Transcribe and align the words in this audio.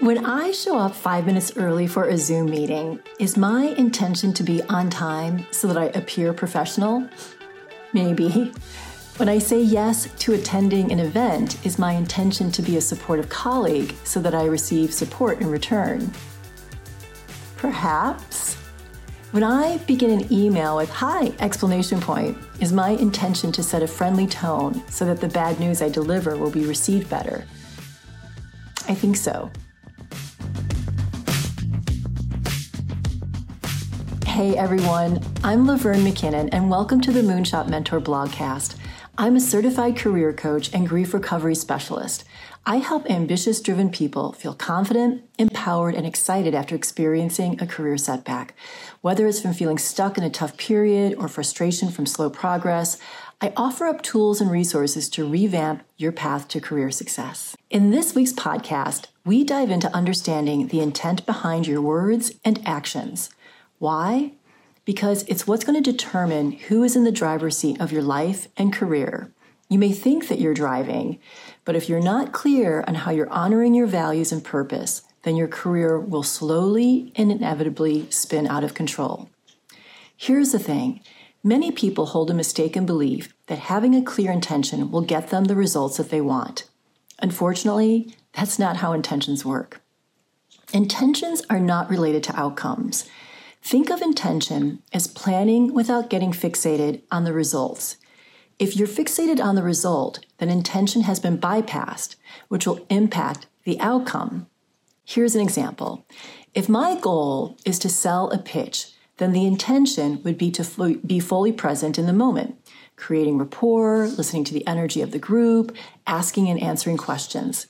When 0.00 0.26
I 0.26 0.50
show 0.50 0.76
up 0.76 0.92
five 0.92 1.24
minutes 1.24 1.56
early 1.56 1.86
for 1.86 2.08
a 2.08 2.18
Zoom 2.18 2.50
meeting, 2.50 2.98
is 3.20 3.36
my 3.36 3.66
intention 3.78 4.34
to 4.34 4.42
be 4.42 4.60
on 4.64 4.90
time 4.90 5.46
so 5.52 5.68
that 5.68 5.76
I 5.76 5.84
appear 5.96 6.32
professional? 6.32 7.08
Maybe. 7.92 8.52
When 9.18 9.28
I 9.28 9.38
say 9.38 9.62
yes 9.62 10.08
to 10.12 10.32
attending 10.32 10.90
an 10.90 10.98
event, 10.98 11.64
is 11.64 11.78
my 11.78 11.92
intention 11.92 12.50
to 12.50 12.60
be 12.60 12.76
a 12.76 12.80
supportive 12.80 13.28
colleague 13.28 13.94
so 14.02 14.20
that 14.20 14.34
I 14.34 14.46
receive 14.46 14.92
support 14.92 15.40
in 15.40 15.48
return? 15.48 16.10
Perhaps. 17.56 18.56
When 19.30 19.44
I 19.44 19.78
begin 19.86 20.10
an 20.10 20.32
email 20.32 20.76
with 20.76 20.90
hi 20.90 21.32
explanation 21.38 22.00
point, 22.00 22.36
is 22.60 22.72
my 22.72 22.90
intention 22.90 23.52
to 23.52 23.62
set 23.62 23.84
a 23.84 23.86
friendly 23.86 24.26
tone 24.26 24.82
so 24.88 25.04
that 25.04 25.20
the 25.20 25.28
bad 25.28 25.60
news 25.60 25.80
I 25.80 25.88
deliver 25.88 26.36
will 26.36 26.50
be 26.50 26.66
received 26.66 27.08
better? 27.08 27.44
I 28.88 28.94
think 28.94 29.16
so. 29.16 29.52
Hey 34.34 34.56
everyone, 34.56 35.20
I'm 35.44 35.64
Laverne 35.64 36.00
McKinnon, 36.00 36.48
and 36.50 36.68
welcome 36.68 37.00
to 37.02 37.12
the 37.12 37.20
Moonshot 37.20 37.68
Mentor 37.68 38.00
blogcast. 38.00 38.74
I'm 39.16 39.36
a 39.36 39.40
certified 39.40 39.96
career 39.96 40.32
coach 40.32 40.74
and 40.74 40.88
grief 40.88 41.14
recovery 41.14 41.54
specialist. 41.54 42.24
I 42.66 42.78
help 42.78 43.08
ambitious, 43.08 43.60
driven 43.60 43.90
people 43.90 44.32
feel 44.32 44.52
confident, 44.52 45.22
empowered, 45.38 45.94
and 45.94 46.04
excited 46.04 46.52
after 46.52 46.74
experiencing 46.74 47.62
a 47.62 47.66
career 47.68 47.96
setback. 47.96 48.54
Whether 49.02 49.28
it's 49.28 49.40
from 49.40 49.54
feeling 49.54 49.78
stuck 49.78 50.18
in 50.18 50.24
a 50.24 50.30
tough 50.30 50.56
period 50.56 51.14
or 51.16 51.28
frustration 51.28 51.92
from 51.92 52.04
slow 52.04 52.28
progress, 52.28 52.98
I 53.40 53.52
offer 53.56 53.86
up 53.86 54.02
tools 54.02 54.40
and 54.40 54.50
resources 54.50 55.08
to 55.10 55.28
revamp 55.30 55.84
your 55.96 56.10
path 56.10 56.48
to 56.48 56.60
career 56.60 56.90
success. 56.90 57.54
In 57.70 57.92
this 57.92 58.16
week's 58.16 58.32
podcast, 58.32 59.06
we 59.24 59.44
dive 59.44 59.70
into 59.70 59.94
understanding 59.94 60.66
the 60.66 60.80
intent 60.80 61.24
behind 61.24 61.68
your 61.68 61.80
words 61.80 62.32
and 62.44 62.60
actions. 62.66 63.30
Why? 63.78 64.32
Because 64.84 65.24
it's 65.24 65.46
what's 65.46 65.64
going 65.64 65.82
to 65.82 65.92
determine 65.92 66.52
who 66.52 66.82
is 66.82 66.96
in 66.96 67.04
the 67.04 67.12
driver's 67.12 67.56
seat 67.56 67.80
of 67.80 67.92
your 67.92 68.02
life 68.02 68.48
and 68.56 68.72
career. 68.72 69.32
You 69.68 69.78
may 69.78 69.92
think 69.92 70.28
that 70.28 70.40
you're 70.40 70.54
driving, 70.54 71.18
but 71.64 71.74
if 71.74 71.88
you're 71.88 72.00
not 72.00 72.32
clear 72.32 72.84
on 72.86 72.94
how 72.94 73.10
you're 73.10 73.30
honoring 73.30 73.74
your 73.74 73.86
values 73.86 74.30
and 74.30 74.44
purpose, 74.44 75.02
then 75.22 75.36
your 75.36 75.48
career 75.48 75.98
will 75.98 76.22
slowly 76.22 77.12
and 77.16 77.32
inevitably 77.32 78.10
spin 78.10 78.46
out 78.46 78.62
of 78.62 78.74
control. 78.74 79.30
Here's 80.16 80.52
the 80.52 80.58
thing 80.58 81.00
many 81.42 81.70
people 81.70 82.06
hold 82.06 82.30
a 82.30 82.34
mistaken 82.34 82.86
belief 82.86 83.34
that 83.46 83.58
having 83.58 83.94
a 83.94 84.02
clear 84.02 84.30
intention 84.30 84.90
will 84.90 85.00
get 85.00 85.30
them 85.30 85.44
the 85.44 85.56
results 85.56 85.96
that 85.96 86.10
they 86.10 86.20
want. 86.20 86.64
Unfortunately, 87.20 88.14
that's 88.32 88.58
not 88.58 88.76
how 88.76 88.92
intentions 88.92 89.44
work. 89.44 89.80
Intentions 90.72 91.42
are 91.48 91.60
not 91.60 91.88
related 91.88 92.22
to 92.24 92.38
outcomes. 92.38 93.08
Think 93.64 93.88
of 93.88 94.02
intention 94.02 94.82
as 94.92 95.06
planning 95.06 95.72
without 95.72 96.10
getting 96.10 96.32
fixated 96.32 97.00
on 97.10 97.24
the 97.24 97.32
results. 97.32 97.96
If 98.58 98.76
you're 98.76 98.86
fixated 98.86 99.42
on 99.42 99.54
the 99.54 99.62
result, 99.62 100.22
then 100.36 100.50
intention 100.50 101.04
has 101.04 101.18
been 101.18 101.38
bypassed, 101.38 102.16
which 102.48 102.66
will 102.66 102.84
impact 102.90 103.46
the 103.64 103.80
outcome. 103.80 104.48
Here's 105.06 105.34
an 105.34 105.40
example. 105.40 106.04
If 106.52 106.68
my 106.68 107.00
goal 107.00 107.56
is 107.64 107.78
to 107.78 107.88
sell 107.88 108.28
a 108.30 108.38
pitch, 108.38 108.92
then 109.16 109.32
the 109.32 109.46
intention 109.46 110.22
would 110.24 110.36
be 110.36 110.50
to 110.50 111.00
be 111.06 111.18
fully 111.18 111.50
present 111.50 111.98
in 111.98 112.04
the 112.04 112.12
moment, 112.12 112.58
creating 112.96 113.38
rapport, 113.38 114.08
listening 114.08 114.44
to 114.44 114.52
the 114.52 114.66
energy 114.66 115.00
of 115.00 115.10
the 115.10 115.18
group, 115.18 115.74
asking 116.06 116.50
and 116.50 116.62
answering 116.62 116.98
questions. 116.98 117.66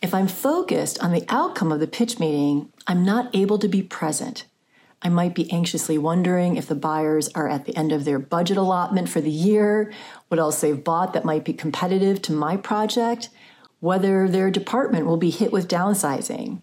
If 0.00 0.14
I'm 0.14 0.26
focused 0.26 0.98
on 1.04 1.12
the 1.12 1.26
outcome 1.28 1.70
of 1.70 1.80
the 1.80 1.86
pitch 1.86 2.18
meeting, 2.18 2.72
I'm 2.86 3.04
not 3.04 3.28
able 3.36 3.58
to 3.58 3.68
be 3.68 3.82
present. 3.82 4.46
I 5.00 5.08
might 5.08 5.34
be 5.34 5.50
anxiously 5.52 5.96
wondering 5.96 6.56
if 6.56 6.66
the 6.66 6.74
buyers 6.74 7.28
are 7.34 7.48
at 7.48 7.66
the 7.66 7.76
end 7.76 7.92
of 7.92 8.04
their 8.04 8.18
budget 8.18 8.56
allotment 8.56 9.08
for 9.08 9.20
the 9.20 9.30
year, 9.30 9.92
what 10.26 10.40
else 10.40 10.60
they've 10.60 10.82
bought 10.82 11.12
that 11.12 11.24
might 11.24 11.44
be 11.44 11.52
competitive 11.52 12.20
to 12.22 12.32
my 12.32 12.56
project, 12.56 13.28
whether 13.80 14.28
their 14.28 14.50
department 14.50 15.06
will 15.06 15.16
be 15.16 15.30
hit 15.30 15.52
with 15.52 15.68
downsizing. 15.68 16.62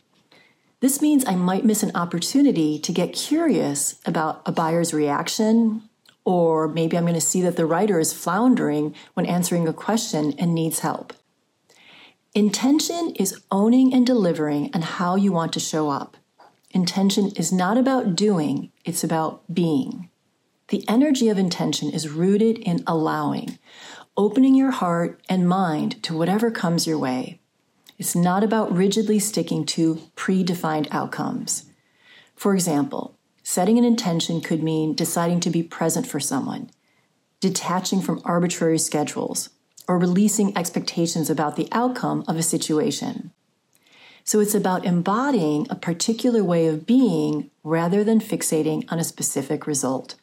This 0.81 1.01
means 1.01 1.25
I 1.25 1.35
might 1.35 1.63
miss 1.63 1.81
an 1.81 1.95
opportunity 1.95 2.78
to 2.79 2.91
get 2.91 3.13
curious 3.13 4.00
about 4.06 4.41
a 4.45 4.51
buyer's 4.51 4.94
reaction, 4.94 5.84
or 6.25 6.68
maybe 6.68 6.97
I'm 6.97 7.06
going 7.06 7.13
to 7.13 7.22
see 7.22 7.41
that 7.41 7.56
the 7.56 7.66
writer 7.66 8.00
is 8.00 8.12
floundering 8.12 8.94
when 9.13 9.25
answering 9.25 9.68
a 9.68 9.74
question 9.74 10.34
and 10.38 10.53
needs 10.53 10.79
help. 10.79 11.13
Intention 12.34 13.13
is 13.16 13.41
owning 13.50 13.94
and 13.94 14.06
delivering 14.06 14.69
on 14.74 14.81
how 14.81 15.16
you 15.16 15.31
want 15.31 15.53
to 15.53 15.59
show 15.62 15.90
up. 15.90 16.18
Intention 16.75 17.31
is 17.38 17.53
not 17.53 17.78
about 17.78 18.18
doing, 18.18 18.69
it's 18.84 19.02
about 19.02 19.41
being. 19.52 20.09
The 20.68 20.84
energy 20.90 21.30
of 21.30 21.38
intention 21.38 21.90
is 21.90 22.09
rooted 22.09 22.58
in 22.58 22.84
allowing, 22.86 23.58
opening 24.18 24.56
your 24.56 24.72
heart 24.72 25.22
and 25.30 25.47
mind 25.47 26.03
to 26.03 26.18
whatever 26.18 26.52
comes 26.52 26.86
your 26.86 26.97
way. 26.97 27.40
It's 27.97 28.13
not 28.13 28.44
about 28.44 28.75
rigidly 28.75 29.19
sticking 29.19 29.66
to 29.68 30.02
predefined 30.18 30.90
outcomes. 30.91 31.63
For 32.36 32.53
example, 32.53 33.18
setting 33.42 33.78
an 33.78 33.86
intention 33.86 34.42
could 34.42 34.62
mean 34.62 34.96
deciding 34.96 35.40
to 35.40 35.50
be 35.50 35.63
present 35.63 36.06
for 36.06 36.19
someone, 36.19 36.72
detaching 37.40 38.02
from 38.02 38.22
arbitrary 38.25 38.80
schedules, 38.80 39.47
or 39.88 39.97
releasing 39.97 40.57
expectations 40.57 41.30
about 41.30 41.56
the 41.56 41.69
outcome 41.72 42.25
of 42.28 42.36
a 42.36 42.44
situation. 42.44 43.31
So 44.25 44.40
it's 44.40 44.56
about 44.56 44.86
embodying 44.86 45.68
a 45.69 45.75
particular 45.75 46.44
way 46.44 46.66
of 46.66 46.88
being 46.88 47.52
rather 47.63 48.03
than 48.03 48.19
fixating 48.19 48.84
on 48.91 48.97
a 48.97 49.03
specific 49.03 49.68
result. 49.68 50.16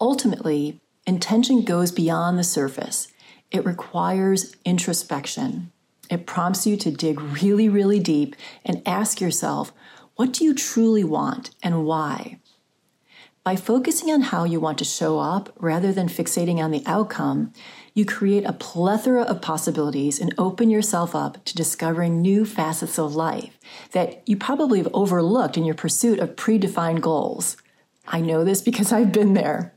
Ultimately, 0.00 0.80
intention 1.06 1.62
goes 1.62 1.92
beyond 1.92 2.38
the 2.38 2.44
surface. 2.44 3.08
It 3.50 3.66
requires 3.66 4.56
introspection. 4.64 5.70
It 6.08 6.26
prompts 6.26 6.66
you 6.66 6.78
to 6.78 6.90
dig 6.90 7.20
really, 7.20 7.68
really 7.68 8.00
deep 8.00 8.36
and 8.64 8.80
ask 8.86 9.20
yourself, 9.20 9.70
what 10.14 10.32
do 10.32 10.42
you 10.42 10.54
truly 10.54 11.04
want 11.04 11.50
and 11.62 11.84
why? 11.84 12.40
By 13.44 13.54
focusing 13.54 14.10
on 14.10 14.22
how 14.22 14.44
you 14.44 14.60
want 14.60 14.78
to 14.78 14.84
show 14.84 15.18
up 15.18 15.52
rather 15.56 15.92
than 15.92 16.08
fixating 16.08 16.56
on 16.56 16.70
the 16.70 16.82
outcome, 16.86 17.52
you 17.96 18.04
create 18.04 18.44
a 18.44 18.52
plethora 18.52 19.22
of 19.22 19.40
possibilities 19.40 20.20
and 20.20 20.34
open 20.36 20.68
yourself 20.68 21.14
up 21.14 21.42
to 21.46 21.54
discovering 21.54 22.20
new 22.20 22.44
facets 22.44 22.98
of 22.98 23.16
life 23.16 23.58
that 23.92 24.22
you 24.28 24.36
probably 24.36 24.76
have 24.76 24.90
overlooked 24.92 25.56
in 25.56 25.64
your 25.64 25.74
pursuit 25.74 26.18
of 26.18 26.36
predefined 26.36 27.00
goals. 27.00 27.56
I 28.06 28.20
know 28.20 28.44
this 28.44 28.60
because 28.60 28.92
I've 28.92 29.12
been 29.12 29.32
there. 29.32 29.72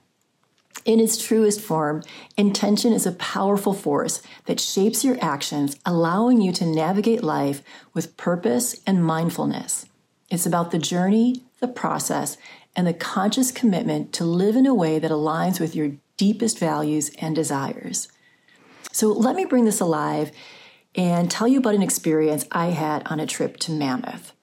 In 0.83 0.99
its 0.99 1.17
truest 1.17 1.61
form, 1.61 2.03
intention 2.35 2.91
is 2.91 3.05
a 3.05 3.13
powerful 3.13 3.73
force 3.73 4.21
that 4.47 4.59
shapes 4.59 5.05
your 5.05 5.17
actions, 5.21 5.77
allowing 5.85 6.41
you 6.41 6.51
to 6.53 6.65
navigate 6.65 7.23
life 7.23 7.63
with 7.93 8.17
purpose 8.17 8.81
and 8.85 9.03
mindfulness. 9.03 9.85
It's 10.29 10.45
about 10.45 10.71
the 10.71 10.77
journey, 10.77 11.45
the 11.61 11.69
process, 11.69 12.35
and 12.75 12.85
the 12.85 12.93
conscious 12.93 13.49
commitment 13.49 14.11
to 14.13 14.25
live 14.25 14.57
in 14.57 14.65
a 14.65 14.75
way 14.75 14.99
that 14.99 15.09
aligns 15.09 15.61
with 15.61 15.73
your 15.73 15.93
deepest 16.19 16.59
values 16.59 17.09
and 17.19 17.33
desires. 17.33 18.09
So 18.91 19.07
let 19.07 19.37
me 19.37 19.45
bring 19.45 19.63
this 19.63 19.79
alive 19.79 20.31
and 20.93 21.31
tell 21.31 21.47
you 21.47 21.59
about 21.59 21.75
an 21.75 21.81
experience 21.81 22.45
I 22.51 22.67
had 22.67 23.07
on 23.07 23.21
a 23.21 23.25
trip 23.25 23.55
to 23.57 23.71
Mammoth. 23.71 24.33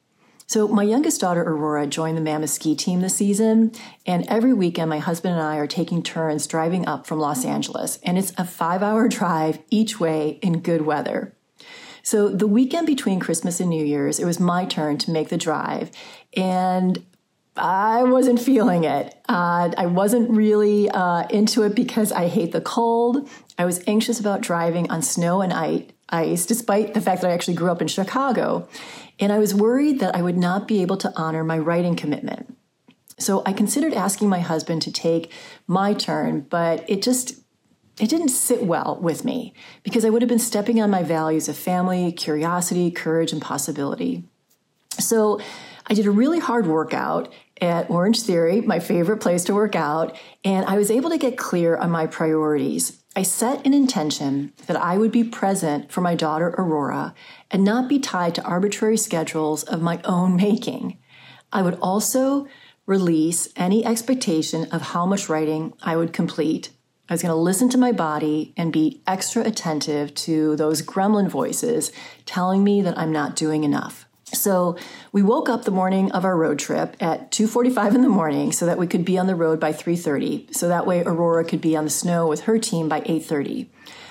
So, 0.48 0.69
my 0.69 0.84
youngest 0.84 1.20
daughter, 1.20 1.42
Aurora, 1.42 1.88
joined 1.88 2.16
the 2.16 2.22
Mammoth 2.22 2.50
ski 2.50 2.76
team 2.76 3.00
this 3.00 3.16
season. 3.16 3.72
And 4.06 4.25
every 4.28 4.54
weekend, 4.54 4.88
my 4.88 5.00
husband 5.00 5.34
and 5.34 5.42
I 5.42 5.56
are 5.56 5.66
taking 5.66 6.04
turns 6.04 6.47
driving 6.47 6.86
up 6.86 7.04
from 7.04 7.19
Los 7.19 7.44
Angeles. 7.44 7.98
And 8.04 8.16
it's 8.16 8.32
a 8.38 8.44
five 8.44 8.81
hour 8.81 9.09
drive 9.19 9.59
each 9.70 9.98
way 9.98 10.38
in 10.42 10.60
good 10.60 10.82
weather. 10.82 11.34
So, 12.04 12.28
the 12.28 12.47
weekend 12.47 12.86
between 12.86 13.19
Christmas 13.19 13.59
and 13.59 13.69
New 13.69 13.84
Year's, 13.84 14.20
it 14.20 14.25
was 14.25 14.38
my 14.38 14.65
turn 14.66 14.98
to 14.98 15.10
make 15.10 15.30
the 15.30 15.36
drive. 15.36 15.91
And 16.36 17.04
I 17.56 18.03
wasn't 18.04 18.41
feeling 18.41 18.84
it. 18.84 19.14
Uh, 19.28 19.70
I 19.76 19.86
wasn't 19.86 20.30
really 20.30 20.91
uh, 20.91 21.26
into 21.28 21.62
it 21.62 21.74
because 21.74 22.12
I 22.12 22.28
hate 22.28 22.53
the 22.53 22.60
cold. 22.60 23.28
I 23.58 23.64
was 23.64 23.82
anxious 23.86 24.20
about 24.20 24.42
driving 24.42 24.91
on 24.91 25.03
snow 25.03 25.41
and 25.41 25.53
ice, 26.08 26.47
despite 26.47 26.94
the 26.94 27.00
fact 27.00 27.22
that 27.22 27.30
I 27.30 27.34
actually 27.34 27.54
grew 27.54 27.70
up 27.70 27.80
in 27.80 27.88
Chicago. 27.88 28.68
And 29.18 29.32
I 29.32 29.38
was 29.38 29.54
worried 29.54 30.00
that 30.00 30.14
I 30.14 30.22
would 30.22 30.36
not 30.36 30.68
be 30.68 30.82
able 30.82 30.98
to 30.98 31.12
honor 31.16 31.42
my 31.42 31.58
writing 31.58 31.97
commitment. 31.97 32.56
So 33.18 33.42
I 33.47 33.54
considered 33.54 33.94
asking 33.94 34.28
my 34.28 34.41
husband 34.41 34.82
to 34.82 34.92
take 34.92 35.32
my 35.66 35.94
turn, 35.94 36.41
but 36.41 36.88
it 36.88 37.03
just 37.03 37.41
it 37.98 38.10
didn't 38.10 38.28
sit 38.28 38.62
well 38.62 38.98
with 39.00 39.24
me 39.24 39.54
because 39.82 40.04
I 40.04 40.10
would 40.10 40.20
have 40.20 40.28
been 40.28 40.38
stepping 40.38 40.82
on 40.82 40.91
my 40.91 41.03
values 41.03 41.48
of 41.48 41.56
family, 41.56 42.12
curiosity, 42.12 42.91
courage, 42.91 43.32
and 43.32 43.41
possibility. 43.41 44.24
So 44.98 45.41
I 45.86 45.94
did 45.94 46.06
a 46.06 46.10
really 46.10 46.38
hard 46.38 46.66
workout 46.66 47.32
at 47.60 47.91
Orange 47.91 48.22
Theory, 48.22 48.60
my 48.60 48.78
favorite 48.78 49.18
place 49.18 49.44
to 49.44 49.54
work 49.54 49.74
out, 49.74 50.16
and 50.44 50.66
I 50.66 50.76
was 50.76 50.91
able 50.91 51.10
to 51.10 51.18
get 51.18 51.38
clear 51.38 51.76
on 51.76 51.91
my 51.91 52.06
priorities. 52.06 53.03
I 53.14 53.22
set 53.22 53.64
an 53.64 53.72
intention 53.72 54.53
that 54.66 54.76
I 54.76 54.98
would 54.98 55.10
be 55.10 55.24
present 55.24 55.91
for 55.91 56.03
my 56.03 56.14
daughter 56.14 56.48
Aurora 56.58 57.14
and 57.50 57.64
not 57.64 57.88
be 57.88 57.98
tied 57.98 58.34
to 58.34 58.44
arbitrary 58.44 58.98
schedules 58.98 59.62
of 59.62 59.80
my 59.80 60.00
own 60.04 60.36
making. 60.48 60.98
I 61.53 61.62
would 61.62 61.78
also 61.80 62.47
release 62.84 63.48
any 63.56 63.84
expectation 63.84 64.66
of 64.70 64.82
how 64.82 65.06
much 65.06 65.28
writing 65.28 65.72
I 65.82 65.97
would 65.97 66.12
complete. 66.12 66.70
I 67.08 67.14
was 67.14 67.22
going 67.22 67.32
to 67.32 67.41
listen 67.41 67.68
to 67.70 67.78
my 67.78 67.92
body 67.92 68.53
and 68.56 68.72
be 68.72 69.03
extra 69.06 69.44
attentive 69.44 70.14
to 70.14 70.56
those 70.56 70.82
gremlin 70.82 71.28
voices 71.28 71.92
telling 72.26 72.64
me 72.64 72.82
that 72.82 72.98
I'm 72.98 73.12
not 73.12 73.36
doing 73.36 73.64
enough. 73.64 74.05
So 74.33 74.77
we 75.13 75.23
woke 75.23 75.49
up 75.49 75.65
the 75.65 75.71
morning 75.71 76.11
of 76.11 76.25
our 76.25 76.37
road 76.37 76.59
trip 76.59 76.97
at 77.01 77.31
2:45 77.31 77.95
in 77.95 78.03
the 78.03 78.09
morning 78.09 78.51
so 78.51 78.67
that 78.67 78.78
we 78.78 78.87
could 78.87 79.05
be 79.05 79.17
on 79.19 79.28
the 79.28 79.37
road 79.37 79.61
by 79.61 79.73
3:30. 79.73 80.49
So 80.53 80.67
that 80.69 80.87
way 80.87 81.03
Aurora 81.05 81.45
could 81.45 81.61
be 81.61 81.77
on 81.77 81.84
the 81.84 81.91
snow 81.91 82.27
with 82.27 82.41
her 82.41 82.59
team 82.59 82.89
by 82.89 83.03
8:30. 83.07 83.71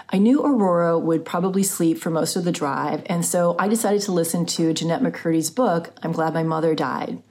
I 0.10 0.18
knew 0.18 0.42
Aurora 0.42 0.98
would 0.98 1.26
probably 1.26 1.64
sleep 1.64 1.98
for 2.00 2.12
most 2.12 2.36
of 2.36 2.46
the 2.46 2.52
drive, 2.52 3.02
and 3.08 3.26
so 3.26 3.56
I 3.60 3.68
decided 3.68 4.02
to 4.04 4.12
listen 4.12 4.46
to 4.46 4.74
Jennette 4.74 5.04
McCurdy's 5.04 5.50
book, 5.50 5.92
I'm 6.02 6.12
Glad 6.12 6.34
My 6.34 6.44
Mother 6.44 6.76
Died. 6.76 7.22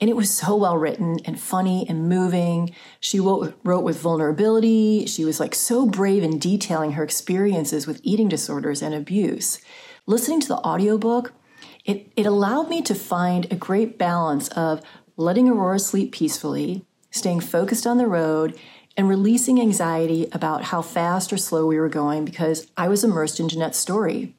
And 0.00 0.08
it 0.08 0.16
was 0.16 0.30
so 0.30 0.56
well 0.56 0.76
written 0.78 1.18
and 1.24 1.38
funny 1.38 1.86
and 1.88 2.08
moving. 2.08 2.70
She 3.00 3.20
wrote, 3.20 3.54
with 3.64 4.00
vulnerability. 4.00 5.06
She 5.06 5.24
was 5.24 5.38
like 5.38 5.54
so 5.54 5.86
brave 5.86 6.22
in 6.22 6.38
detailing 6.38 6.92
her 6.92 7.04
experiences 7.04 7.86
with 7.86 8.00
eating 8.02 8.28
disorders 8.28 8.80
and 8.80 8.94
abuse. 8.94 9.58
Listening 10.06 10.40
to 10.40 10.48
the 10.48 10.58
audiobook, 10.58 11.32
it, 11.88 12.12
it 12.16 12.26
allowed 12.26 12.68
me 12.68 12.82
to 12.82 12.94
find 12.94 13.50
a 13.50 13.56
great 13.56 13.96
balance 13.96 14.48
of 14.48 14.82
letting 15.16 15.48
Aurora 15.48 15.78
sleep 15.78 16.12
peacefully, 16.12 16.84
staying 17.10 17.40
focused 17.40 17.86
on 17.86 17.96
the 17.96 18.06
road, 18.06 18.56
and 18.94 19.08
releasing 19.08 19.58
anxiety 19.58 20.28
about 20.30 20.64
how 20.64 20.82
fast 20.82 21.32
or 21.32 21.38
slow 21.38 21.66
we 21.66 21.78
were 21.78 21.88
going 21.88 22.26
because 22.26 22.70
I 22.76 22.88
was 22.88 23.04
immersed 23.04 23.40
in 23.40 23.48
Jennette's 23.48 23.78
story. 23.78 24.34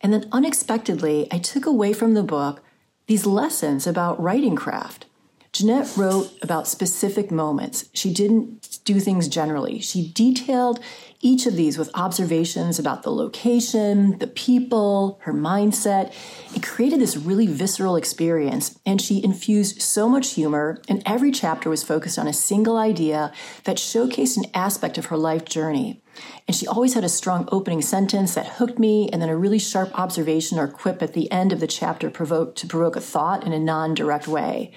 And 0.00 0.10
then 0.10 0.26
unexpectedly, 0.32 1.28
I 1.30 1.38
took 1.38 1.66
away 1.66 1.92
from 1.92 2.14
the 2.14 2.22
book 2.22 2.62
these 3.08 3.26
lessons 3.26 3.86
about 3.86 4.20
writing 4.22 4.56
craft. 4.56 5.04
Jennette 5.52 5.96
wrote 5.96 6.30
about 6.42 6.68
specific 6.68 7.32
moments. 7.32 7.88
She 7.92 8.14
didn't 8.14 8.78
do 8.84 9.00
things 9.00 9.26
generally. 9.26 9.80
She 9.80 10.12
detailed 10.12 10.78
each 11.20 11.44
of 11.44 11.56
these 11.56 11.76
with 11.76 11.90
observations 11.92 12.78
about 12.78 13.02
the 13.02 13.10
location, 13.10 14.16
the 14.18 14.28
people, 14.28 15.18
her 15.22 15.34
mindset. 15.34 16.14
It 16.54 16.62
created 16.62 17.00
this 17.00 17.16
really 17.16 17.48
visceral 17.48 17.96
experience, 17.96 18.78
and 18.86 19.02
she 19.02 19.22
infused 19.22 19.82
so 19.82 20.08
much 20.08 20.34
humor, 20.34 20.80
and 20.88 21.02
every 21.04 21.32
chapter 21.32 21.68
was 21.68 21.82
focused 21.82 22.18
on 22.18 22.28
a 22.28 22.32
single 22.32 22.76
idea 22.76 23.32
that 23.64 23.76
showcased 23.76 24.36
an 24.36 24.50
aspect 24.54 24.98
of 24.98 25.06
her 25.06 25.16
life 25.16 25.44
journey. 25.44 26.00
And 26.46 26.56
she 26.56 26.66
always 26.66 26.94
had 26.94 27.04
a 27.04 27.08
strong 27.08 27.48
opening 27.50 27.82
sentence 27.82 28.34
that 28.34 28.46
hooked 28.46 28.78
me, 28.78 29.08
and 29.12 29.20
then 29.20 29.28
a 29.28 29.36
really 29.36 29.58
sharp 29.58 29.98
observation 29.98 30.60
or 30.60 30.68
quip 30.68 31.02
at 31.02 31.12
the 31.12 31.30
end 31.32 31.52
of 31.52 31.58
the 31.58 31.66
chapter 31.66 32.08
provoked 32.08 32.56
to 32.58 32.68
provoke 32.68 32.94
a 32.94 33.00
thought 33.00 33.44
in 33.44 33.52
a 33.52 33.58
non-direct 33.58 34.28
way. 34.28 34.72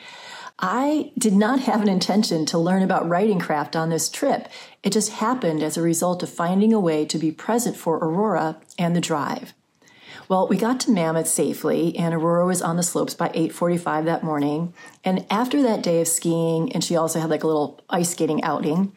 I 0.60 1.12
did 1.18 1.34
not 1.34 1.62
have 1.62 1.82
an 1.82 1.90
intention 1.90 2.46
to 2.48 2.58
learn 2.58 2.84
about 2.84 3.10
writing 3.10 3.40
craft 3.40 3.76
on 3.76 3.90
this 3.90 4.08
trip. 4.08 4.48
It 4.84 4.94
just 4.94 5.14
happened 5.14 5.64
as 5.64 5.78
a 5.78 5.82
result 5.82 6.22
of 6.22 6.30
finding 6.30 6.74
a 6.74 6.80
way 6.80 7.06
to 7.06 7.18
be 7.18 7.32
present 7.32 7.76
for 7.76 7.98
Aurora 7.98 8.58
and 8.78 8.96
the 8.96 9.02
drive. 9.02 9.54
Well, 10.30 10.48
we 10.48 10.56
got 10.56 10.80
to 10.82 10.92
Mammoth 10.92 11.28
safely, 11.28 11.98
and 11.98 12.14
Aurora 12.14 12.46
was 12.46 12.62
on 12.62 12.78
the 12.78 12.84
slopes 12.84 13.14
by 13.14 13.30
8:45 13.34 14.06
that 14.06 14.24
morning. 14.24 14.74
And 15.04 15.26
after 15.30 15.62
that 15.64 15.84
day 15.84 16.00
of 16.00 16.08
skiing, 16.08 16.72
and 16.72 16.84
she 16.84 16.96
also 16.96 17.20
had 17.20 17.30
like 17.30 17.44
a 17.44 17.48
little 17.48 17.82
ice 17.90 18.12
skating 18.12 18.44
outing, 18.44 18.94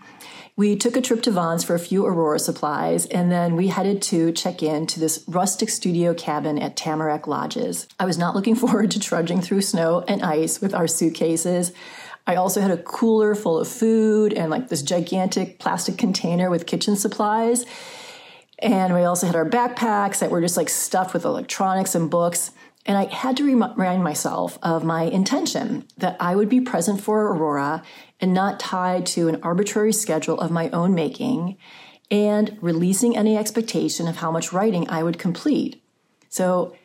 we 0.57 0.75
took 0.75 0.97
a 0.97 1.03
trip 1.03 1.21
to 1.23 1.31
Vons 1.31 1.63
for 1.65 1.75
a 1.75 1.79
few 1.79 2.07
Aurora 2.07 2.39
supplies, 2.39 3.05
and 3.07 3.31
then 3.31 3.57
we 3.57 3.69
headed 3.69 4.01
to 4.03 4.33
check 4.33 4.63
in 4.63 4.87
to 4.87 4.99
this 4.99 5.23
rustic 5.29 5.69
studio 5.69 6.15
cabin 6.15 6.59
at 6.59 6.77
Tamarack 6.77 7.27
Lodges. 7.27 7.87
I 8.01 8.07
was 8.07 8.17
not 8.17 8.35
looking 8.35 8.55
forward 8.57 8.91
to 8.93 9.01
trudging 9.01 9.43
through 9.43 9.61
snow 9.61 10.03
and 10.09 10.23
ice 10.23 10.63
with 10.63 10.75
our 10.75 10.89
suitcases. 10.89 11.73
I 12.27 12.37
also 12.37 12.63
had 12.63 12.71
a 12.71 12.79
cooler 12.79 13.35
full 13.35 13.59
of 13.59 13.69
food 13.69 14.33
and 14.33 14.51
like 14.51 14.69
this 14.69 14.83
gigantic 14.83 15.59
plastic 15.59 15.99
container 15.99 16.49
with 16.49 16.67
kitchen 16.67 16.97
supplies. 16.97 17.67
And 18.59 18.95
we 18.95 19.03
also 19.03 19.27
had 19.27 19.37
our 19.37 19.49
backpacks 19.49 20.21
that 20.21 20.31
were 20.31 20.41
just 20.41 20.57
like 20.57 20.71
stuffed 20.71 21.13
with 21.13 21.27
electronics 21.27 21.95
and 21.95 22.11
books. 22.11 22.51
And 22.87 22.97
I 22.97 23.05
had 23.05 23.37
to 23.37 23.45
remind 23.45 24.03
myself 24.03 24.59
of 24.63 24.85
my 24.85 25.03
intention 25.03 25.87
that 25.99 26.17
I 26.19 26.35
would 26.35 26.49
be 26.49 26.61
present 26.63 27.01
for 27.01 27.27
Aurora 27.27 27.83
and 28.21 28.33
not 28.33 28.61
tied 28.61 29.07
to 29.07 29.29
an 29.29 29.41
arbitrary 29.43 29.93
schedule 29.93 30.41
of 30.41 30.51
my 30.51 30.71
own 30.71 30.95
making 30.95 31.57
and 32.11 32.57
releasing 32.61 33.17
any 33.17 33.37
expectation 33.37 34.09
of 34.09 34.17
how 34.17 34.31
much 34.31 34.53
writing 34.53 34.89
I 34.89 35.03
would 35.03 35.19
complete. 35.19 35.83
So, 36.29 36.77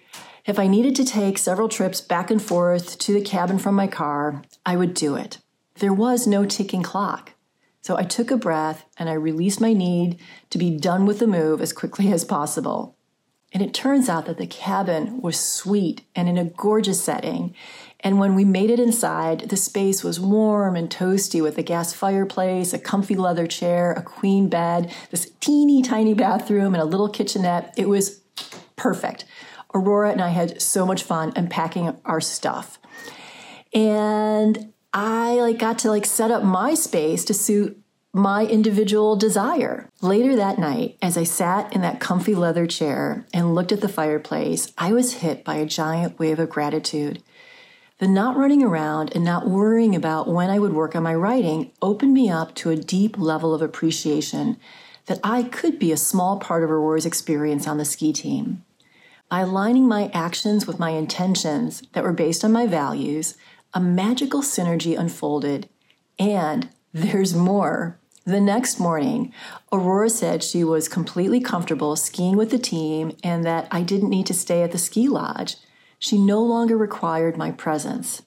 if 0.43 0.57
I 0.57 0.67
needed 0.67 0.95
to 0.95 1.05
take 1.05 1.37
several 1.37 1.69
trips 1.69 2.01
back 2.01 2.31
and 2.31 2.41
forth 2.41 2.97
to 2.99 3.13
the 3.13 3.21
cabin 3.21 3.59
from 3.59 3.75
my 3.75 3.85
car, 3.85 4.41
I 4.65 4.75
would 4.75 4.95
do 4.95 5.15
it. 5.15 5.37
There 5.75 5.93
was 5.93 6.25
no 6.25 6.45
ticking 6.45 6.81
clock. 6.81 7.33
So 7.81 7.97
I 7.97 8.03
took 8.03 8.31
a 8.31 8.37
breath 8.37 8.85
and 8.97 9.09
I 9.09 9.13
released 9.13 9.61
my 9.61 9.73
need 9.73 10.19
to 10.51 10.57
be 10.57 10.77
done 10.77 11.05
with 11.05 11.19
the 11.19 11.27
move 11.27 11.61
as 11.61 11.73
quickly 11.73 12.11
as 12.11 12.23
possible. 12.23 12.95
And 13.53 13.61
it 13.61 13.73
turns 13.73 14.07
out 14.07 14.27
that 14.27 14.37
the 14.37 14.47
cabin 14.47 15.21
was 15.21 15.39
sweet 15.39 16.05
and 16.15 16.29
in 16.29 16.37
a 16.37 16.45
gorgeous 16.45 17.03
setting. 17.03 17.53
And 18.03 18.19
when 18.19 18.35
we 18.35 18.43
made 18.43 18.71
it 18.71 18.79
inside, 18.79 19.49
the 19.49 19.57
space 19.57 20.03
was 20.03 20.19
warm 20.19 20.75
and 20.75 20.89
toasty 20.89 21.41
with 21.41 21.57
a 21.57 21.63
gas 21.63 21.93
fireplace, 21.93 22.73
a 22.73 22.79
comfy 22.79 23.15
leather 23.15 23.47
chair, 23.47 23.93
a 23.93 24.01
queen 24.01 24.49
bed, 24.49 24.91
this 25.11 25.31
teeny 25.39 25.81
tiny 25.81 26.13
bathroom, 26.13 26.73
and 26.73 26.81
a 26.81 26.85
little 26.85 27.09
kitchenette. 27.09 27.73
It 27.77 27.87
was 27.87 28.21
perfect. 28.75 29.25
Aurora 29.73 30.11
and 30.11 30.21
I 30.21 30.29
had 30.29 30.61
so 30.61 30.85
much 30.85 31.03
fun 31.03 31.31
unpacking 31.35 31.95
our 32.03 32.19
stuff. 32.19 32.79
And 33.73 34.73
I 34.93 35.35
like 35.35 35.59
got 35.59 35.79
to 35.79 35.89
like 35.89 36.05
set 36.05 36.31
up 36.31 36.43
my 36.43 36.73
space 36.73 37.23
to 37.25 37.33
suit 37.33 37.81
my 38.13 38.45
individual 38.45 39.15
desire. 39.15 39.87
Later 40.01 40.35
that 40.35 40.59
night, 40.59 40.97
as 41.01 41.17
I 41.17 41.23
sat 41.23 41.73
in 41.73 41.81
that 41.81 42.01
comfy 42.01 42.35
leather 42.35 42.67
chair 42.67 43.25
and 43.33 43.55
looked 43.55 43.71
at 43.71 43.79
the 43.79 43.87
fireplace, 43.87 44.73
I 44.77 44.91
was 44.91 45.13
hit 45.15 45.45
by 45.45 45.55
a 45.55 45.65
giant 45.65 46.19
wave 46.19 46.39
of 46.39 46.49
gratitude. 46.49 47.23
The 48.01 48.07
not 48.07 48.35
running 48.35 48.63
around 48.63 49.11
and 49.13 49.23
not 49.23 49.47
worrying 49.47 49.95
about 49.95 50.27
when 50.27 50.49
I 50.49 50.57
would 50.57 50.73
work 50.73 50.95
on 50.95 51.03
my 51.03 51.13
writing 51.13 51.71
opened 51.83 52.15
me 52.15 52.31
up 52.31 52.55
to 52.55 52.71
a 52.71 52.75
deep 52.75 53.15
level 53.19 53.53
of 53.53 53.61
appreciation 53.61 54.57
that 55.05 55.19
I 55.23 55.43
could 55.43 55.77
be 55.77 55.91
a 55.91 55.97
small 55.97 56.39
part 56.39 56.63
of 56.63 56.71
Aurora's 56.71 57.05
experience 57.05 57.67
on 57.67 57.77
the 57.77 57.85
ski 57.85 58.11
team. 58.11 58.65
By 59.29 59.41
aligning 59.41 59.87
my 59.87 60.09
actions 60.15 60.65
with 60.65 60.79
my 60.79 60.89
intentions 60.89 61.83
that 61.93 62.03
were 62.03 62.11
based 62.11 62.43
on 62.43 62.51
my 62.51 62.65
values, 62.65 63.37
a 63.71 63.79
magical 63.79 64.41
synergy 64.41 64.97
unfolded. 64.97 65.69
And 66.17 66.69
there's 66.91 67.35
more. 67.35 67.99
The 68.25 68.41
next 68.41 68.79
morning, 68.79 69.31
Aurora 69.71 70.09
said 70.09 70.41
she 70.41 70.63
was 70.63 70.89
completely 70.89 71.39
comfortable 71.39 71.95
skiing 71.95 72.35
with 72.35 72.49
the 72.49 72.57
team 72.57 73.15
and 73.23 73.45
that 73.45 73.67
I 73.69 73.83
didn't 73.83 74.09
need 74.09 74.25
to 74.25 74.33
stay 74.33 74.63
at 74.63 74.71
the 74.71 74.79
ski 74.79 75.07
lodge. 75.07 75.57
She 76.01 76.17
no 76.17 76.41
longer 76.41 76.75
required 76.75 77.37
my 77.37 77.51
presence. 77.51 78.23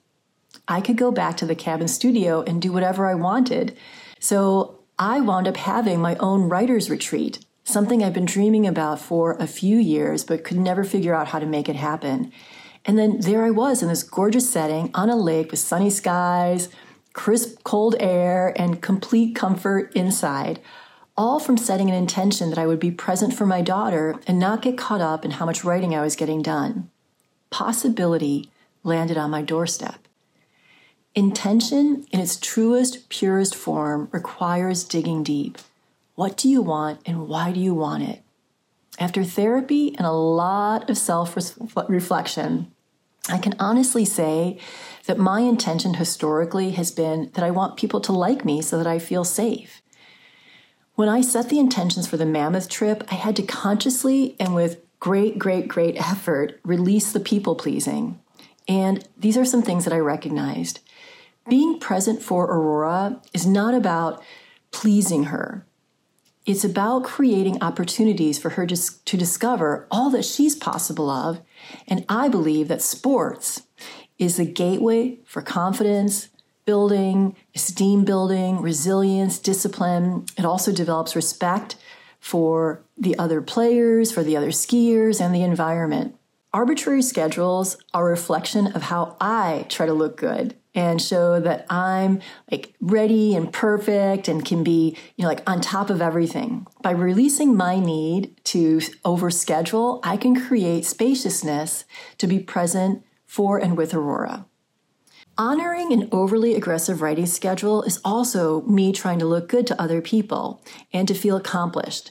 I 0.65 0.79
could 0.79 0.95
go 0.95 1.11
back 1.11 1.35
to 1.37 1.45
the 1.45 1.55
cabin 1.55 1.89
studio 1.89 2.41
and 2.41 2.61
do 2.61 2.71
whatever 2.71 3.05
I 3.05 3.15
wanted. 3.15 3.77
So 4.17 4.79
I 4.97 5.19
wound 5.19 5.45
up 5.45 5.57
having 5.57 5.99
my 5.99 6.15
own 6.15 6.47
writer's 6.47 6.89
retreat, 6.89 7.45
something 7.65 8.01
I've 8.01 8.13
been 8.13 8.25
dreaming 8.25 8.65
about 8.65 9.01
for 9.01 9.33
a 9.33 9.45
few 9.45 9.77
years, 9.77 10.23
but 10.23 10.45
could 10.45 10.57
never 10.57 10.85
figure 10.85 11.13
out 11.13 11.27
how 11.27 11.39
to 11.39 11.45
make 11.45 11.67
it 11.67 11.75
happen. 11.75 12.31
And 12.85 12.97
then 12.97 13.19
there 13.19 13.43
I 13.43 13.49
was 13.49 13.83
in 13.83 13.89
this 13.89 14.03
gorgeous 14.03 14.49
setting 14.49 14.89
on 14.93 15.09
a 15.09 15.17
lake 15.17 15.51
with 15.51 15.59
sunny 15.59 15.89
skies, 15.89 16.69
crisp, 17.11 17.61
cold 17.65 17.97
air, 17.99 18.53
and 18.55 18.81
complete 18.81 19.35
comfort 19.35 19.91
inside, 19.93 20.61
all 21.17 21.41
from 21.41 21.57
setting 21.57 21.89
an 21.89 21.95
intention 21.95 22.51
that 22.51 22.59
I 22.59 22.67
would 22.67 22.79
be 22.79 22.91
present 22.91 23.33
for 23.33 23.45
my 23.45 23.61
daughter 23.61 24.15
and 24.27 24.39
not 24.39 24.61
get 24.61 24.77
caught 24.77 25.01
up 25.01 25.25
in 25.25 25.31
how 25.31 25.45
much 25.45 25.65
writing 25.65 25.93
I 25.93 26.01
was 26.01 26.15
getting 26.15 26.41
done. 26.41 26.89
Possibility 27.49 28.49
landed 28.83 29.17
on 29.17 29.31
my 29.31 29.41
doorstep. 29.41 30.07
Intention, 31.15 32.05
in 32.11 32.19
its 32.19 32.35
truest, 32.35 33.07
purest 33.09 33.55
form, 33.55 34.09
requires 34.11 34.83
digging 34.83 35.23
deep. 35.23 35.57
What 36.15 36.35
do 36.37 36.49
you 36.49 36.61
want 36.61 36.99
and 37.05 37.27
why 37.27 37.51
do 37.51 37.59
you 37.59 37.73
want 37.73 38.03
it? 38.03 38.21
After 38.99 39.23
therapy 39.23 39.95
and 39.97 40.05
a 40.05 40.11
lot 40.11 40.89
of 40.89 40.97
self 40.97 41.35
reflection, 41.89 42.71
I 43.27 43.37
can 43.37 43.55
honestly 43.59 44.05
say 44.05 44.59
that 45.05 45.17
my 45.17 45.41
intention 45.41 45.95
historically 45.95 46.71
has 46.71 46.91
been 46.91 47.31
that 47.33 47.43
I 47.43 47.51
want 47.51 47.77
people 47.77 47.99
to 48.01 48.11
like 48.11 48.45
me 48.45 48.61
so 48.61 48.77
that 48.77 48.87
I 48.87 48.99
feel 48.99 49.23
safe. 49.23 49.81
When 50.95 51.09
I 51.09 51.21
set 51.21 51.49
the 51.49 51.59
intentions 51.59 52.07
for 52.07 52.17
the 52.17 52.25
Mammoth 52.25 52.69
trip, 52.69 53.03
I 53.11 53.15
had 53.15 53.35
to 53.35 53.43
consciously 53.43 54.35
and 54.39 54.55
with 54.55 54.84
great, 55.05 55.37
great, 55.37 55.67
great 55.67 55.95
effort 55.97 56.59
release 56.63 57.11
the 57.11 57.19
people 57.19 57.53
pleasing. 57.53 58.19
And 58.67 59.07
these 59.15 59.37
are 59.37 59.45
some 59.45 59.61
things 59.61 59.85
that 59.85 59.93
I 59.93 59.99
recognized. 59.99 60.79
Being 61.47 61.79
present 61.79 62.23
for 62.23 62.45
Aurora 62.45 63.21
is 63.31 63.45
not 63.45 63.75
about 63.75 64.23
pleasing 64.71 65.25
her. 65.25 65.63
It's 66.47 66.63
about 66.63 67.03
creating 67.03 67.61
opportunities 67.61 68.39
for 68.39 68.49
her 68.51 68.65
to, 68.65 69.17
discover 69.17 69.87
all 69.91 70.09
that 70.09 70.25
she's 70.25 70.55
possible 70.55 71.11
of. 71.11 71.39
And 71.87 72.03
I 72.09 72.27
believe 72.27 72.67
that 72.69 72.81
sports 72.81 73.61
is 74.17 74.37
the 74.37 74.45
gateway 74.45 75.19
for 75.23 75.43
confidence, 75.43 76.29
building, 76.65 77.35
esteem 77.53 78.05
building, 78.05 78.59
resilience, 78.59 79.37
discipline. 79.37 80.25
It 80.35 80.45
also 80.45 80.71
develops 80.71 81.15
respect 81.15 81.75
for 82.25 82.83
the 82.97 83.15
other 83.19 83.39
players, 83.39 84.11
for 84.11 84.23
the 84.23 84.35
other 84.35 84.49
skiers, 84.49 85.23
and 85.23 85.33
the 85.33 85.43
environment. 85.43 86.15
Arbitrary 86.51 87.03
schedules 87.03 87.77
are 87.93 88.07
a 88.07 88.09
reflection 88.09 88.65
of 88.65 88.81
how 88.81 89.15
I 89.21 89.67
try 89.69 89.85
to 89.85 89.93
look 89.93 90.17
good 90.17 90.55
and 90.73 90.99
show 90.99 91.39
that 91.39 91.67
I'm 91.69 92.21
like 92.49 92.73
ready 92.81 93.35
and 93.35 93.53
perfect 93.53 94.27
and 94.27 94.43
can 94.43 94.63
be, 94.63 94.97
you 95.15 95.21
know, 95.21 95.27
like 95.27 95.47
on 95.47 95.61
top 95.61 95.91
of 95.91 96.01
everything. 96.01 96.65
By 96.81 96.91
releasing 96.91 97.55
my 97.55 97.77
need 97.79 98.35
to 98.45 98.77
overschedule, 99.05 99.99
I 100.01 100.17
can 100.17 100.35
create 100.47 100.83
spaciousness 100.83 101.85
to 102.17 102.25
be 102.25 102.39
present 102.39 103.03
for 103.27 103.59
and 103.59 103.77
with 103.77 103.93
Aurora. 103.93 104.47
Honoring 105.37 105.93
an 105.93 106.09
overly 106.11 106.55
aggressive 106.55 107.03
writing 107.03 107.27
schedule 107.27 107.83
is 107.83 107.99
also 108.03 108.61
me 108.61 108.91
trying 108.91 109.19
to 109.19 109.25
look 109.25 109.47
good 109.47 109.67
to 109.67 109.79
other 109.79 110.01
people 110.01 110.63
and 110.91 111.07
to 111.07 111.13
feel 111.13 111.35
accomplished. 111.35 112.09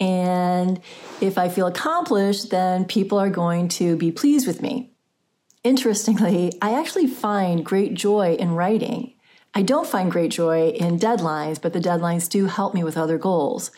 And 0.00 0.80
if 1.20 1.38
I 1.38 1.48
feel 1.48 1.66
accomplished, 1.66 2.50
then 2.50 2.84
people 2.84 3.18
are 3.18 3.30
going 3.30 3.68
to 3.68 3.96
be 3.96 4.12
pleased 4.12 4.46
with 4.46 4.62
me. 4.62 4.90
Interestingly, 5.64 6.52
I 6.62 6.78
actually 6.78 7.06
find 7.06 7.64
great 7.64 7.94
joy 7.94 8.34
in 8.34 8.52
writing. 8.52 9.14
I 9.54 9.62
don't 9.62 9.86
find 9.86 10.10
great 10.10 10.30
joy 10.30 10.68
in 10.68 10.98
deadlines, 10.98 11.60
but 11.60 11.72
the 11.72 11.80
deadlines 11.80 12.28
do 12.28 12.46
help 12.46 12.74
me 12.74 12.84
with 12.84 12.96
other 12.96 13.18
goals. 13.18 13.70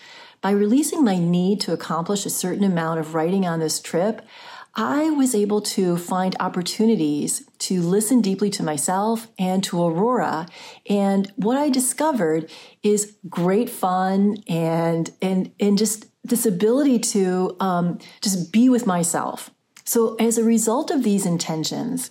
By 0.43 0.51
releasing 0.51 1.05
my 1.05 1.19
need 1.19 1.61
to 1.63 1.73
accomplish 1.73 2.27
a 2.27 2.31
certain 2.31 2.65
amount 2.65 3.01
of 3.01 3.15
writing 3.15 3.47
on 3.47 3.61
this 3.61 3.81
trip, 3.81 4.23
I 4.75 5.11
was 5.11 5.35
able 5.35 5.61
to 5.63 5.97
find 5.97 6.37
opportunities 6.39 7.45
to 7.61 7.83
listen 7.83 8.21
deeply 8.21 8.51
to 8.51 8.63
myself 8.63 9.29
and 9.39 9.65
to 9.65 9.83
Aurora. 9.83 10.47
And 10.89 11.33
what 11.37 11.59
I 11.59 11.71
discovered 11.71 12.51
is 12.83 13.17
great 13.29 13.69
fun 13.69 14.39
and 14.49 15.11
and 15.21 15.53
and 15.59 15.77
just 15.77 16.07
this 16.25 16.47
ability 16.47 16.99
to 16.99 17.57
um, 17.61 17.99
just 18.21 18.53
be 18.53 18.69
with 18.69 18.87
myself. 18.87 19.51
So 19.85 20.15
as 20.17 20.39
a 20.39 20.45
result 20.45 20.91
of 20.91 21.03
these 21.03 21.27
intentions, 21.27 22.11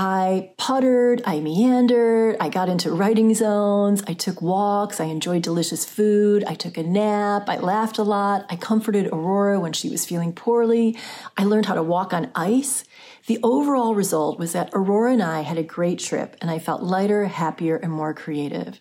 I 0.00 0.52
puttered, 0.58 1.22
I 1.26 1.40
meandered, 1.40 2.36
I 2.38 2.50
got 2.50 2.68
into 2.68 2.92
writing 2.92 3.34
zones, 3.34 4.00
I 4.06 4.12
took 4.12 4.40
walks, 4.40 5.00
I 5.00 5.06
enjoyed 5.06 5.42
delicious 5.42 5.84
food, 5.84 6.44
I 6.44 6.54
took 6.54 6.76
a 6.76 6.84
nap, 6.84 7.48
I 7.48 7.56
laughed 7.56 7.98
a 7.98 8.04
lot, 8.04 8.46
I 8.48 8.54
comforted 8.54 9.08
Aurora 9.08 9.58
when 9.58 9.72
she 9.72 9.90
was 9.90 10.06
feeling 10.06 10.32
poorly, 10.32 10.96
I 11.36 11.42
learned 11.42 11.66
how 11.66 11.74
to 11.74 11.82
walk 11.82 12.12
on 12.12 12.30
ice. 12.36 12.84
The 13.26 13.40
overall 13.42 13.96
result 13.96 14.38
was 14.38 14.52
that 14.52 14.70
Aurora 14.72 15.14
and 15.14 15.22
I 15.22 15.40
had 15.40 15.58
a 15.58 15.64
great 15.64 15.98
trip, 15.98 16.36
and 16.40 16.48
I 16.48 16.60
felt 16.60 16.84
lighter, 16.84 17.26
happier, 17.26 17.74
and 17.74 17.92
more 17.92 18.14
creative. 18.14 18.80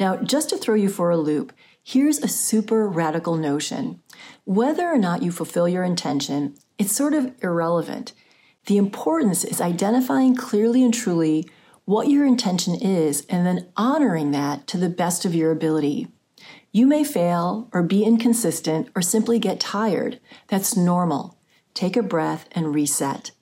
Now, 0.00 0.16
just 0.16 0.50
to 0.50 0.56
throw 0.56 0.74
you 0.74 0.88
for 0.88 1.10
a 1.10 1.16
loop, 1.16 1.52
here's 1.82 2.18
a 2.18 2.28
super 2.28 2.88
radical 2.88 3.36
notion. 3.36 4.02
Whether 4.44 4.88
or 4.88 4.98
not 4.98 5.22
you 5.22 5.32
fulfill 5.32 5.68
your 5.68 5.84
intention, 5.84 6.54
it's 6.78 6.92
sort 6.92 7.14
of 7.14 7.32
irrelevant. 7.42 8.12
The 8.66 8.76
importance 8.76 9.44
is 9.44 9.60
identifying 9.60 10.36
clearly 10.36 10.84
and 10.84 10.92
truly 10.92 11.48
what 11.84 12.08
your 12.08 12.24
intention 12.24 12.74
is 12.74 13.26
and 13.28 13.46
then 13.46 13.68
honoring 13.76 14.30
that 14.30 14.66
to 14.68 14.76
the 14.76 14.88
best 14.88 15.24
of 15.24 15.34
your 15.34 15.50
ability. 15.50 16.08
You 16.72 16.86
may 16.86 17.02
fail 17.02 17.68
or 17.72 17.82
be 17.82 18.04
inconsistent 18.04 18.90
or 18.94 19.02
simply 19.02 19.38
get 19.38 19.58
tired. 19.58 20.20
That's 20.46 20.76
normal. 20.76 21.36
Take 21.74 21.96
a 21.96 22.02
breath 22.02 22.48
and 22.52 22.74
reset. 22.74 23.32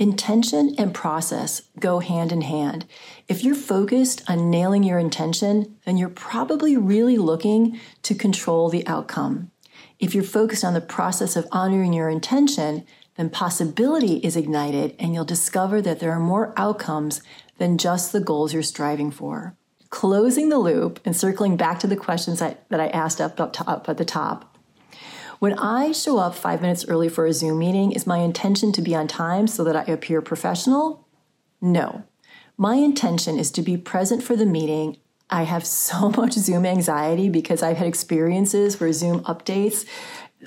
Intention 0.00 0.74
and 0.78 0.94
process 0.94 1.60
go 1.78 1.98
hand 1.98 2.32
in 2.32 2.40
hand. 2.40 2.86
If 3.28 3.44
you're 3.44 3.54
focused 3.54 4.22
on 4.30 4.48
nailing 4.48 4.82
your 4.82 4.98
intention, 4.98 5.76
then 5.84 5.98
you're 5.98 6.08
probably 6.08 6.74
really 6.74 7.18
looking 7.18 7.78
to 8.04 8.14
control 8.14 8.70
the 8.70 8.86
outcome. 8.86 9.50
If 9.98 10.14
you're 10.14 10.24
focused 10.24 10.64
on 10.64 10.72
the 10.72 10.80
process 10.80 11.36
of 11.36 11.46
honoring 11.52 11.92
your 11.92 12.08
intention, 12.08 12.86
then 13.18 13.28
possibility 13.28 14.14
is 14.20 14.38
ignited 14.38 14.96
and 14.98 15.12
you'll 15.12 15.26
discover 15.26 15.82
that 15.82 16.00
there 16.00 16.12
are 16.12 16.18
more 16.18 16.54
outcomes 16.56 17.20
than 17.58 17.76
just 17.76 18.10
the 18.10 18.20
goals 18.20 18.54
you're 18.54 18.62
striving 18.62 19.10
for. 19.10 19.54
Closing 19.90 20.48
the 20.48 20.58
loop 20.58 20.98
and 21.04 21.14
circling 21.14 21.58
back 21.58 21.78
to 21.80 21.86
the 21.86 21.94
questions 21.94 22.38
that, 22.38 22.64
I 22.70 22.88
asked 22.88 23.20
up, 23.20 23.38
up, 23.38 23.54
up 23.68 23.86
at 23.86 23.98
the 23.98 24.06
top. 24.06 24.49
When 25.40 25.58
I 25.58 25.92
show 25.92 26.18
up 26.18 26.34
five 26.34 26.60
minutes 26.60 26.84
early 26.86 27.08
for 27.08 27.24
a 27.24 27.32
Zoom 27.32 27.60
meeting, 27.60 27.92
is 27.92 28.06
my 28.06 28.18
intention 28.18 28.72
to 28.72 28.82
be 28.82 28.94
on 28.94 29.08
time 29.08 29.46
so 29.46 29.64
that 29.64 29.74
I 29.74 29.90
appear 29.90 30.20
professional? 30.20 31.08
No. 31.62 32.04
My 32.58 32.74
intention 32.74 33.38
is 33.38 33.50
to 33.52 33.62
be 33.62 33.78
present 33.78 34.22
for 34.22 34.36
the 34.36 34.44
meeting. 34.44 34.98
I 35.30 35.44
have 35.44 35.64
so 35.86 36.10
much 36.10 36.34
Zoom 36.34 36.66
anxiety 36.66 37.30
because 37.30 37.62
I've 37.62 37.78
had 37.78 37.86
experiences 37.86 38.78
where 38.78 38.92
Zoom 38.92 39.20
updates 39.20 39.86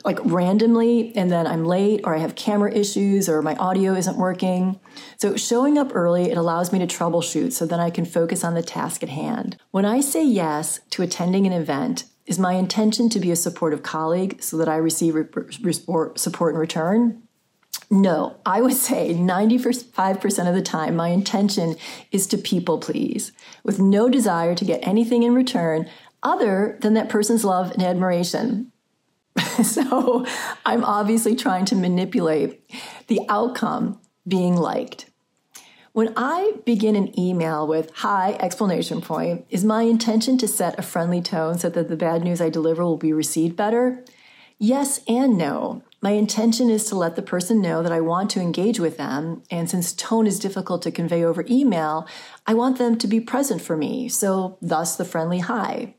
like 0.06 0.20
randomly 0.24 1.12
and 1.16 1.32
then 1.32 1.48
I'm 1.48 1.66
late 1.66 2.02
or 2.04 2.16
I 2.16 2.20
have 2.20 2.36
camera 2.36 2.72
issues 2.72 3.28
or 3.28 3.42
my 3.42 3.56
audio 3.56 3.96
isn't 3.96 4.18
working. 4.18 4.80
So 5.18 5.36
showing 5.36 5.80
up 5.80 5.90
early, 5.96 6.30
it 6.30 6.38
allows 6.38 6.72
me 6.72 6.78
to 6.78 6.86
troubleshoot 6.86 7.52
so 7.52 7.66
that 7.66 7.80
I 7.80 7.90
can 7.90 8.06
focus 8.06 8.44
on 8.44 8.54
the 8.54 8.62
task 8.62 9.02
at 9.02 9.10
hand. 9.10 9.58
When 9.72 9.86
I 9.86 10.02
say 10.02 10.24
yes 10.24 10.82
to 10.92 11.02
attending 11.02 11.48
an 11.48 11.54
event, 11.54 12.06
is 12.26 12.40
my 12.40 12.54
intention 12.54 13.10
to 13.10 13.20
be 13.20 13.32
a 13.32 13.36
supportive 13.36 13.84
colleague 13.84 14.42
so 14.42 14.58
that 14.58 14.70
I 14.70 14.78
receive 14.78 15.16
support 16.16 16.54
in 16.54 16.60
return? 16.60 17.24
No, 17.90 18.38
I 18.46 18.62
would 18.62 18.74
say 18.74 19.14
95% 19.14 20.48
of 20.48 20.56
the 20.56 20.62
time, 20.62 20.96
my 20.96 21.10
intention 21.10 21.76
is 22.12 22.28
to 22.28 22.38
people 22.38 22.80
please 22.80 23.32
with 23.64 23.80
no 23.80 24.10
desire 24.10 24.56
to 24.56 24.66
get 24.66 24.88
anything 24.88 25.24
in 25.24 25.36
return 25.36 25.90
other 26.24 26.78
than 26.82 26.94
that 26.94 27.10
person's 27.10 27.44
love 27.44 27.72
and 27.72 27.84
admiration. 27.84 28.72
so 29.64 30.26
I'm 30.66 30.84
obviously 30.84 31.36
trying 31.36 31.66
to 31.66 31.76
manipulate 31.76 32.62
the 33.08 33.22
outcome 33.30 34.00
being 34.28 34.56
liked. 34.56 35.10
When 35.94 36.12
I 36.18 36.54
begin 36.66 36.96
an 36.96 37.18
email 37.20 37.68
with 37.68 37.92
hi 37.98 38.36
explanation 38.40 39.00
point, 39.00 39.46
is 39.52 39.64
my 39.64 39.84
intention 39.84 40.40
to 40.40 40.48
set 40.48 40.80
a 40.80 40.82
friendly 40.82 41.22
tone 41.22 41.60
so 41.60 41.70
that 41.70 41.88
the 41.88 41.96
bad 41.96 42.24
news 42.24 42.42
I 42.42 42.50
deliver 42.50 42.84
will 42.84 42.98
be 42.98 43.14
received 43.14 43.56
better? 43.56 44.04
Yes 44.58 45.02
and 45.08 45.38
no. 45.38 45.84
My 46.02 46.12
intention 46.12 46.72
is 46.72 46.86
to 46.86 46.96
let 46.96 47.16
the 47.16 47.22
person 47.22 47.62
know 47.62 47.84
that 47.84 47.92
I 47.92 48.02
want 48.02 48.32
to 48.32 48.42
engage 48.42 48.80
with 48.80 48.98
them. 48.98 49.44
And 49.52 49.70
since 49.70 49.94
tone 49.94 50.26
is 50.26 50.40
difficult 50.40 50.82
to 50.82 50.92
convey 50.92 51.24
over 51.24 51.46
email, 51.48 52.08
I 52.48 52.56
want 52.56 52.80
them 52.80 52.98
to 52.98 53.06
be 53.06 53.20
present 53.20 53.62
for 53.62 53.78
me. 53.78 54.10
So, 54.10 54.58
thus 54.64 54.96
the 54.96 55.06
friendly 55.06 55.40
hi. 55.40 55.94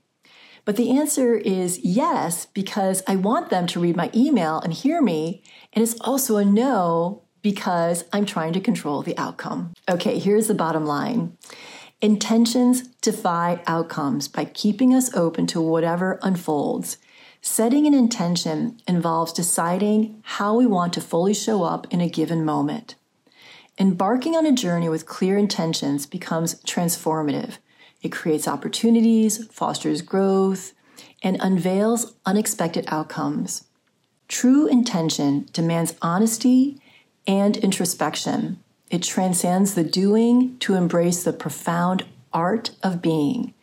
But 0.64 0.74
the 0.74 0.90
answer 0.90 1.36
is 1.36 1.78
yes, 1.84 2.46
because 2.46 3.04
I 3.06 3.14
want 3.14 3.50
them 3.50 3.68
to 3.68 3.78
read 3.78 3.94
my 3.94 4.10
email 4.12 4.58
and 4.58 4.72
hear 4.72 5.00
me. 5.00 5.44
And 5.72 5.84
it's 5.84 6.00
also 6.00 6.36
a 6.36 6.44
no 6.44 7.23
because 7.44 8.06
I'm 8.10 8.24
trying 8.24 8.54
to 8.54 8.60
control 8.60 9.02
the 9.02 9.16
outcome. 9.18 9.74
Okay, 9.88 10.18
here's 10.18 10.48
the 10.48 10.54
bottom 10.54 10.86
line. 10.86 11.36
Intentions 12.00 12.88
defy 13.02 13.62
outcomes 13.66 14.28
by 14.28 14.46
keeping 14.46 14.94
us 14.94 15.14
open 15.14 15.46
to 15.48 15.60
whatever 15.60 16.18
unfolds. 16.22 16.96
Setting 17.42 17.86
an 17.86 17.92
intention 17.92 18.80
involves 18.88 19.30
deciding 19.30 20.22
how 20.24 20.56
we 20.56 20.66
want 20.66 20.94
to 20.94 21.02
fully 21.02 21.34
show 21.34 21.64
up 21.64 21.86
in 21.92 22.00
a 22.00 22.08
given 22.08 22.46
moment. 22.46 22.94
Embarking 23.78 24.34
on 24.34 24.46
a 24.46 24.52
journey 24.52 24.88
with 24.88 25.04
clear 25.04 25.36
intentions 25.36 26.06
becomes 26.06 26.62
transformative. 26.62 27.58
It 28.00 28.10
creates 28.10 28.48
opportunities, 28.48 29.46
fosters 29.48 30.00
growth, 30.00 30.72
and 31.22 31.36
unveils 31.40 32.14
unexpected 32.24 32.86
outcomes. 32.88 33.64
True 34.28 34.66
intention 34.66 35.46
demands 35.52 35.94
honesty 36.00 36.80
and 37.26 37.56
introspection. 37.56 38.58
It 38.90 39.02
transcends 39.02 39.74
the 39.74 39.84
doing 39.84 40.58
to 40.58 40.74
embrace 40.74 41.24
the 41.24 41.32
profound 41.32 42.04
art 42.32 42.70
of 42.82 43.00
being. 43.02 43.54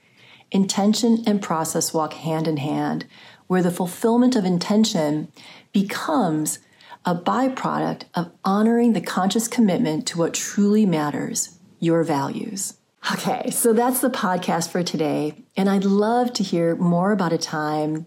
Intention 0.52 1.24
and 1.26 1.42
process 1.42 1.94
walk 1.94 2.14
hand 2.14 2.48
in 2.48 2.58
hand, 2.58 3.06
where 3.48 3.62
the 3.62 3.72
fulfillment 3.72 4.36
of 4.36 4.46
intention 4.46 5.32
becomes 5.72 6.60
a 7.06 7.16
byproduct 7.16 8.04
of 8.14 8.32
honoring 8.44 8.94
the 8.94 9.02
conscious 9.02 9.48
commitment 9.48 10.06
to 10.08 10.18
what 10.18 10.34
truly 10.34 10.86
matters 10.86 11.58
your 11.80 12.04
values. 12.04 12.78
Okay, 13.10 13.50
so 13.50 13.74
that's 13.74 14.00
the 14.00 14.12
podcast 14.12 14.70
for 14.70 14.84
today. 14.84 15.34
And 15.58 15.68
I'd 15.68 15.84
love 15.84 16.34
to 16.34 16.44
hear 16.44 16.76
more 16.76 17.12
about 17.12 17.34
a 17.34 17.38
time 17.38 18.06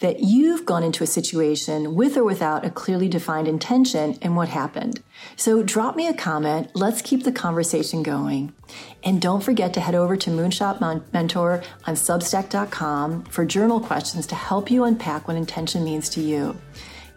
that 0.00 0.20
you've 0.20 0.66
gone 0.66 0.82
into 0.82 1.02
a 1.02 1.06
situation 1.06 1.94
with 1.94 2.18
or 2.18 2.24
without 2.24 2.62
a 2.64 2.70
clearly 2.70 3.08
defined 3.08 3.48
intention 3.48 4.18
and 4.20 4.36
what 4.36 4.50
happened. 4.50 5.02
So 5.34 5.62
drop 5.62 5.96
me 5.96 6.08
a 6.08 6.14
comment. 6.14 6.70
Let's 6.74 7.00
keep 7.00 7.22
the 7.22 7.32
conversation 7.32 8.02
going. 8.02 8.52
And 9.02 9.20
don't 9.20 9.42
forget 9.42 9.72
to 9.74 9.80
head 9.80 9.94
over 9.94 10.14
to 10.18 10.30
Moonshot 10.30 10.78
Mentor 11.14 11.62
on 11.86 11.94
substack.com 11.94 13.24
for 13.24 13.46
journal 13.46 13.80
questions 13.80 14.26
to 14.26 14.34
help 14.34 14.70
you 14.70 14.84
unpack 14.84 15.26
what 15.26 15.38
intention 15.38 15.84
means 15.84 16.10
to 16.10 16.20
you. 16.20 16.54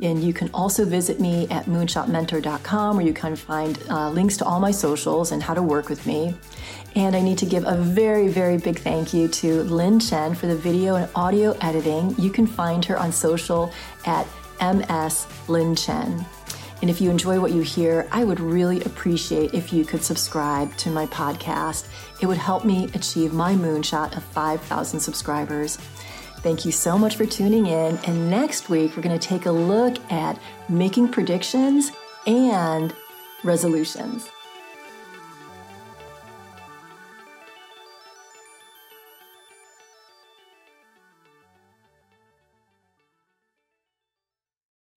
And 0.02 0.24
you 0.24 0.32
can 0.32 0.50
also 0.54 0.86
visit 0.86 1.20
me 1.20 1.48
at 1.50 1.66
moonshotmentor.com 1.66 2.98
where 2.98 3.06
you 3.06 3.14
can 3.14 3.36
find 3.36 3.82
uh, 3.90 4.10
links 4.12 4.38
to 4.38 4.46
all 4.46 4.60
my 4.60 4.72
socials 4.72 5.32
and 5.32 5.42
how 5.42 5.54
to 5.54 5.64
work 5.64 5.90
with 5.90 6.06
me. 6.06 6.36
And 6.98 7.16
I 7.16 7.22
need 7.22 7.38
to 7.38 7.46
give 7.46 7.64
a 7.64 7.78
very, 7.78 8.28
very 8.28 8.58
big 8.58 8.80
thank 8.80 9.14
you 9.14 9.28
to 9.28 9.62
Lynn 9.66 10.00
Chen 10.00 10.34
for 10.34 10.48
the 10.48 10.56
video 10.56 10.96
and 10.96 11.08
audio 11.14 11.52
editing. 11.62 12.16
You 12.18 12.32
can 12.32 12.48
find 12.48 12.84
her 12.86 12.98
on 12.98 13.12
social 13.12 13.72
at 14.08 14.26
MS 14.60 15.28
Lynn 15.48 15.76
Chen. 15.76 16.26
And 16.82 16.90
if 16.90 17.00
you 17.00 17.12
enjoy 17.12 17.40
what 17.40 17.52
you 17.52 17.62
hear, 17.62 18.08
I 18.12 18.24
would 18.24 18.40
really 18.40 18.82
appreciate 18.82 19.54
if 19.54 19.72
you 19.72 19.86
could 19.86 20.02
subscribe 20.02 20.76
to 20.78 20.90
my 20.90 21.06
podcast. 21.06 21.88
It 22.20 22.26
would 22.26 22.40
help 22.40 22.66
me 22.66 22.86
achieve 22.96 23.32
my 23.32 23.54
moonshot 23.54 24.18
of 24.18 24.24
5,000 24.24 25.00
subscribers. 25.00 25.78
Thank 26.38 26.66
you 26.66 26.72
so 26.72 26.98
much 26.98 27.16
for 27.16 27.28
tuning 27.28 27.68
in. 27.68 28.00
And 28.08 28.28
next 28.32 28.70
week, 28.70 28.98
we're 28.98 29.04
going 29.04 29.20
to 29.20 29.28
take 29.28 29.46
a 29.46 29.52
look 29.52 30.00
at 30.12 30.40
making 30.68 31.10
predictions 31.10 31.92
and 32.26 32.92
resolutions. 33.44 34.32